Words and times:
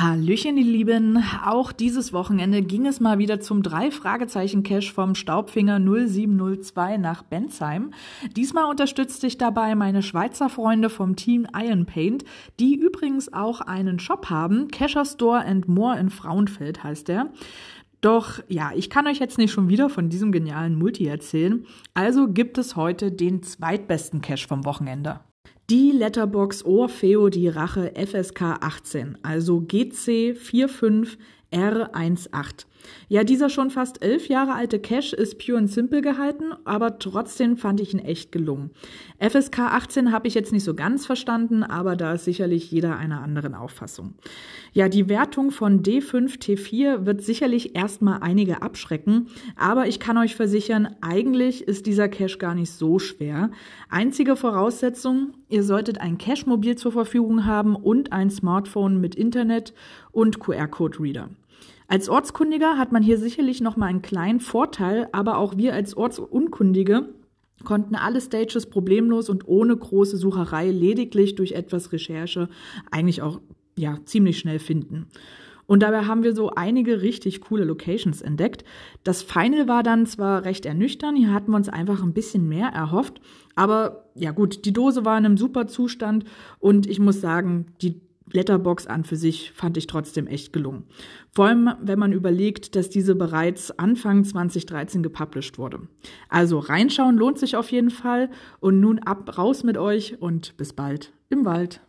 Hallöchen, 0.00 0.56
ihr 0.56 0.64
Lieben. 0.64 1.22
Auch 1.44 1.72
dieses 1.72 2.12
Wochenende 2.12 2.62
ging 2.62 2.86
es 2.86 3.00
mal 3.00 3.18
wieder 3.18 3.38
zum 3.40 3.62
drei 3.62 3.90
Fragezeichen 3.90 4.62
Cash 4.62 4.92
vom 4.92 5.14
Staubfinger 5.14 5.78
0702 5.78 6.96
nach 6.96 7.22
Bensheim. 7.22 7.92
Diesmal 8.34 8.64
unterstützt 8.64 9.20
sich 9.20 9.36
dabei 9.36 9.74
meine 9.74 10.02
Schweizer 10.02 10.48
Freunde 10.48 10.88
vom 10.88 11.16
Team 11.16 11.46
Iron 11.54 11.84
Paint, 11.84 12.24
die 12.58 12.76
übrigens 12.76 13.32
auch 13.32 13.60
einen 13.60 13.98
Shop 13.98 14.30
haben. 14.30 14.68
Casher 14.68 15.04
Store 15.04 15.44
and 15.44 15.68
More 15.68 15.98
in 15.98 16.08
Frauenfeld 16.08 16.82
heißt 16.82 17.08
der. 17.08 17.30
Doch 18.00 18.40
ja, 18.48 18.70
ich 18.74 18.88
kann 18.88 19.06
euch 19.06 19.18
jetzt 19.18 19.36
nicht 19.36 19.52
schon 19.52 19.68
wieder 19.68 19.90
von 19.90 20.08
diesem 20.08 20.32
genialen 20.32 20.76
Multi 20.76 21.06
erzählen. 21.06 21.66
Also 21.92 22.28
gibt 22.28 22.56
es 22.56 22.74
heute 22.74 23.12
den 23.12 23.42
zweitbesten 23.42 24.22
Cash 24.22 24.46
vom 24.46 24.64
Wochenende. 24.64 25.20
Die 25.70 25.92
Letterbox 25.92 26.64
Orfeo 26.64 27.28
die 27.28 27.46
Rache 27.46 27.92
FSK 27.94 28.58
18, 28.60 29.18
also 29.22 29.60
GC 29.60 30.34
45 30.36 31.16
R18. 31.52 32.66
Ja, 33.08 33.24
dieser 33.24 33.50
schon 33.50 33.70
fast 33.70 34.02
elf 34.02 34.28
Jahre 34.28 34.54
alte 34.54 34.78
Cache 34.78 35.14
ist 35.14 35.44
pure 35.44 35.58
and 35.58 35.70
simple 35.70 36.00
gehalten, 36.00 36.52
aber 36.64 36.98
trotzdem 36.98 37.56
fand 37.56 37.80
ich 37.80 37.92
ihn 37.92 37.98
echt 37.98 38.32
gelungen. 38.32 38.70
FSK 39.18 39.58
18 39.58 40.12
habe 40.12 40.28
ich 40.28 40.34
jetzt 40.34 40.52
nicht 40.52 40.64
so 40.64 40.74
ganz 40.74 41.06
verstanden, 41.06 41.62
aber 41.62 41.96
da 41.96 42.14
ist 42.14 42.24
sicherlich 42.24 42.70
jeder 42.70 42.96
einer 42.96 43.20
anderen 43.20 43.54
Auffassung. 43.54 44.14
Ja, 44.72 44.88
die 44.88 45.08
Wertung 45.08 45.50
von 45.50 45.82
D5 45.82 46.38
T4 46.40 47.04
wird 47.04 47.22
sicherlich 47.22 47.74
erstmal 47.74 48.22
einige 48.22 48.62
abschrecken, 48.62 49.28
aber 49.56 49.88
ich 49.88 49.98
kann 50.00 50.16
euch 50.16 50.36
versichern, 50.36 50.94
eigentlich 51.00 51.66
ist 51.66 51.86
dieser 51.86 52.08
Cache 52.08 52.38
gar 52.38 52.54
nicht 52.54 52.70
so 52.70 52.98
schwer. 52.98 53.50
Einzige 53.88 54.36
Voraussetzung, 54.36 55.34
ihr 55.48 55.64
solltet 55.64 56.00
ein 56.00 56.18
Cache-Mobil 56.18 56.76
zur 56.76 56.92
Verfügung 56.92 57.44
haben 57.44 57.74
und 57.74 58.12
ein 58.12 58.30
Smartphone 58.30 59.00
mit 59.00 59.16
Internet 59.16 59.74
und 60.12 60.38
QR-Code-Reader. 60.38 61.28
Als 61.90 62.08
Ortskundiger 62.08 62.78
hat 62.78 62.92
man 62.92 63.02
hier 63.02 63.18
sicherlich 63.18 63.60
noch 63.60 63.76
mal 63.76 63.86
einen 63.86 64.00
kleinen 64.00 64.38
Vorteil, 64.38 65.08
aber 65.10 65.38
auch 65.38 65.56
wir 65.56 65.74
als 65.74 65.96
Ortsunkundige 65.96 67.08
konnten 67.64 67.96
alle 67.96 68.20
Stages 68.20 68.66
problemlos 68.66 69.28
und 69.28 69.48
ohne 69.48 69.76
große 69.76 70.16
Sucherei 70.16 70.70
lediglich 70.70 71.34
durch 71.34 71.50
etwas 71.50 71.90
Recherche 71.90 72.48
eigentlich 72.92 73.22
auch 73.22 73.40
ja 73.76 73.98
ziemlich 74.04 74.38
schnell 74.38 74.60
finden. 74.60 75.08
Und 75.66 75.82
dabei 75.82 76.04
haben 76.04 76.22
wir 76.22 76.32
so 76.32 76.50
einige 76.50 77.02
richtig 77.02 77.40
coole 77.40 77.64
Locations 77.64 78.22
entdeckt. 78.22 78.64
Das 79.02 79.24
Final 79.24 79.66
war 79.66 79.82
dann 79.82 80.06
zwar 80.06 80.44
recht 80.44 80.66
ernüchternd, 80.66 81.18
hier 81.18 81.34
hatten 81.34 81.50
wir 81.50 81.56
uns 81.56 81.68
einfach 81.68 82.04
ein 82.04 82.14
bisschen 82.14 82.48
mehr 82.48 82.68
erhofft, 82.68 83.20
aber 83.56 84.04
ja 84.14 84.30
gut, 84.30 84.64
die 84.64 84.72
Dose 84.72 85.04
war 85.04 85.18
in 85.18 85.26
einem 85.26 85.36
super 85.36 85.66
Zustand 85.66 86.24
und 86.60 86.86
ich 86.86 87.00
muss 87.00 87.20
sagen, 87.20 87.66
die 87.82 88.00
Letterbox 88.32 88.86
an 88.86 89.04
für 89.04 89.16
sich 89.16 89.52
fand 89.52 89.76
ich 89.76 89.86
trotzdem 89.86 90.26
echt 90.26 90.52
gelungen. 90.52 90.84
Vor 91.32 91.46
allem, 91.46 91.70
wenn 91.80 91.98
man 91.98 92.12
überlegt, 92.12 92.76
dass 92.76 92.90
diese 92.90 93.14
bereits 93.14 93.70
Anfang 93.78 94.24
2013 94.24 95.02
gepublished 95.02 95.58
wurde. 95.58 95.80
Also 96.28 96.58
reinschauen 96.58 97.16
lohnt 97.16 97.38
sich 97.38 97.56
auf 97.56 97.70
jeden 97.70 97.90
Fall 97.90 98.30
und 98.60 98.80
nun 98.80 98.98
ab 99.00 99.36
raus 99.38 99.64
mit 99.64 99.78
euch 99.78 100.20
und 100.20 100.56
bis 100.56 100.72
bald 100.72 101.12
im 101.28 101.44
Wald. 101.44 101.80